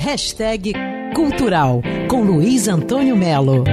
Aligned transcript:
Hashtag 0.00 0.72
Cultural 1.14 1.82
com 2.08 2.22
Luiz 2.22 2.68
Antônio 2.68 3.14
Melo. 3.14 3.64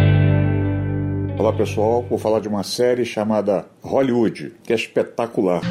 Olá 1.39 1.53
pessoal, 1.53 2.03
vou 2.03 2.19
falar 2.19 2.42
de 2.42 2.50
uma 2.50 2.63
série 2.63 3.05
chamada 3.05 3.65
Hollywood, 3.82 4.53
que 4.61 4.74
é 4.74 4.75
espetacular. 4.75 5.61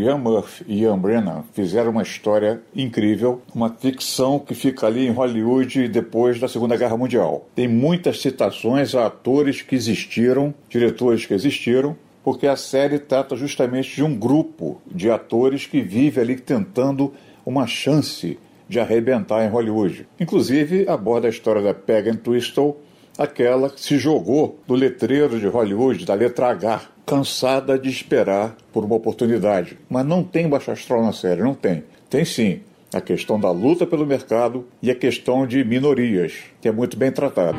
Ian 0.00 0.18
Murphy 0.18 0.64
e 0.66 0.82
Ian 0.82 0.98
Brennan 0.98 1.44
fizeram 1.52 1.90
uma 1.90 2.02
história 2.02 2.62
incrível, 2.74 3.42
uma 3.54 3.70
ficção 3.70 4.38
que 4.38 4.54
fica 4.54 4.86
ali 4.86 5.06
em 5.06 5.10
Hollywood 5.10 5.88
depois 5.88 6.40
da 6.40 6.48
Segunda 6.48 6.76
Guerra 6.76 6.96
Mundial. 6.96 7.46
Tem 7.54 7.68
muitas 7.68 8.20
citações 8.20 8.94
a 8.94 9.06
atores 9.06 9.62
que 9.62 9.74
existiram, 9.74 10.54
diretores 10.68 11.26
que 11.26 11.34
existiram, 11.34 11.96
porque 12.22 12.46
a 12.46 12.56
série 12.56 12.98
trata 12.98 13.36
justamente 13.36 13.94
de 13.94 14.02
um 14.02 14.14
grupo 14.14 14.80
de 14.86 15.10
atores 15.10 15.66
que 15.66 15.80
vive 15.80 16.20
ali 16.20 16.36
tentando 16.36 17.12
uma 17.44 17.66
chance 17.66 18.38
de 18.68 18.78
arrebentar 18.78 19.44
em 19.44 19.48
Hollywood. 19.48 20.06
Inclusive, 20.18 20.88
aborda 20.88 21.26
a 21.26 21.30
história 21.30 21.60
da 21.60 21.74
Peggy 21.74 22.16
Twistle, 22.16 22.76
aquela 23.18 23.68
que 23.68 23.80
se 23.80 23.98
jogou 23.98 24.58
do 24.66 24.74
letreiro 24.74 25.40
de 25.40 25.46
Hollywood, 25.46 26.04
da 26.04 26.14
letra 26.14 26.50
H, 26.50 26.82
cansada 27.04 27.76
de 27.76 27.88
esperar 27.88 28.56
por 28.72 28.84
uma 28.84 28.94
oportunidade. 28.94 29.76
Mas 29.88 30.06
não 30.06 30.22
tem 30.22 30.48
baixo 30.48 30.70
astral 30.70 31.02
na 31.02 31.12
série, 31.12 31.42
não 31.42 31.54
tem. 31.54 31.82
Tem 32.08 32.24
sim 32.24 32.60
a 32.94 33.00
questão 33.00 33.38
da 33.38 33.50
luta 33.50 33.86
pelo 33.86 34.06
mercado 34.06 34.66
e 34.82 34.90
a 34.90 34.94
questão 34.94 35.46
de 35.46 35.64
minorias, 35.64 36.34
que 36.60 36.68
é 36.68 36.72
muito 36.72 36.96
bem 36.96 37.10
tratada. 37.10 37.58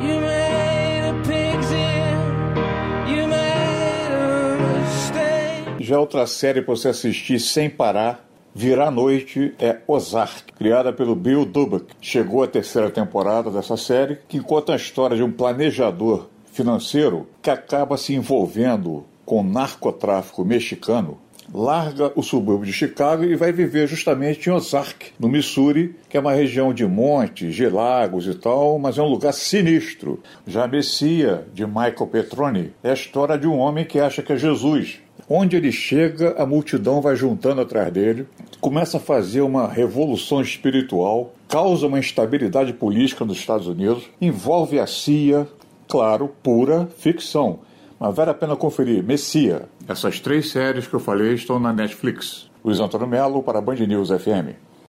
Já 5.78 5.98
outra 5.98 6.26
série 6.26 6.62
para 6.62 6.74
você 6.74 6.88
assistir 6.88 7.40
sem 7.40 7.68
parar, 7.68 8.24
virar 8.54 8.90
noite, 8.90 9.54
é 9.58 9.78
Ozark, 9.86 10.52
criada 10.52 10.92
pelo 10.92 11.14
Bill 11.14 11.44
Dubuck. 11.44 11.86
Chegou 12.00 12.42
a 12.42 12.46
terceira 12.46 12.90
temporada 12.90 13.50
dessa 13.50 13.76
série, 13.76 14.18
que 14.28 14.40
conta 14.40 14.72
a 14.72 14.76
história 14.76 15.16
de 15.16 15.22
um 15.22 15.32
planejador 15.32 16.28
financeiro 16.52 17.26
que 17.42 17.50
acaba 17.50 17.96
se 17.96 18.14
envolvendo 18.14 19.04
com 19.24 19.42
narcotráfico 19.42 20.44
mexicano, 20.44 21.18
larga 21.52 22.12
o 22.14 22.22
subúrbio 22.22 22.66
de 22.66 22.72
Chicago 22.72 23.24
e 23.24 23.36
vai 23.36 23.52
viver 23.52 23.86
justamente 23.86 24.48
em 24.48 24.52
Ozark, 24.52 25.12
no 25.18 25.28
Missouri, 25.28 25.96
que 26.08 26.16
é 26.16 26.20
uma 26.20 26.32
região 26.32 26.72
de 26.72 26.86
montes, 26.86 27.54
de 27.54 27.68
lagos 27.68 28.26
e 28.26 28.34
tal, 28.34 28.78
mas 28.78 28.98
é 28.98 29.02
um 29.02 29.08
lugar 29.08 29.32
sinistro. 29.32 30.20
Já 30.46 30.66
Messia, 30.66 31.46
de 31.52 31.66
Michael 31.66 32.06
Petroni, 32.10 32.72
é 32.82 32.90
a 32.90 32.94
história 32.94 33.38
de 33.38 33.46
um 33.46 33.58
homem 33.58 33.84
que 33.84 33.98
acha 33.98 34.22
que 34.22 34.32
é 34.32 34.36
Jesus. 34.36 35.00
Onde 35.28 35.56
ele 35.56 35.72
chega, 35.72 36.34
a 36.36 36.44
multidão 36.44 37.00
vai 37.00 37.16
juntando 37.16 37.60
atrás 37.60 37.92
dele, 37.92 38.26
começa 38.60 38.96
a 38.96 39.00
fazer 39.00 39.40
uma 39.40 39.68
revolução 39.68 40.40
espiritual, 40.40 41.34
causa 41.48 41.86
uma 41.86 41.98
instabilidade 41.98 42.72
política 42.72 43.24
nos 43.24 43.38
Estados 43.38 43.66
Unidos, 43.66 44.04
envolve 44.20 44.78
a 44.78 44.86
CIA, 44.86 45.46
claro, 45.88 46.30
pura 46.42 46.86
ficção 46.98 47.60
mas 48.02 48.16
vale 48.16 48.32
a 48.32 48.34
pena 48.34 48.56
conferir. 48.56 49.00
Messia. 49.00 49.68
Essas 49.86 50.18
três 50.18 50.50
séries 50.50 50.88
que 50.88 50.94
eu 50.94 50.98
falei 50.98 51.34
estão 51.34 51.60
na 51.60 51.72
Netflix. 51.72 52.50
Luiz 52.64 52.80
Antônio 52.80 53.06
Melo 53.06 53.44
para 53.44 53.60
a 53.60 53.62
Band 53.62 53.76
News 53.76 54.08
FM. 54.08 54.71